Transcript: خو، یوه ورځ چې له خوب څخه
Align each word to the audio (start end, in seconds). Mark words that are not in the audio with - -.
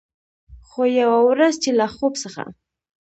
خو، 0.67 0.81
یوه 1.01 1.19
ورځ 1.29 1.53
چې 1.63 1.71
له 1.79 1.85
خوب 1.95 2.13
څخه 2.23 2.43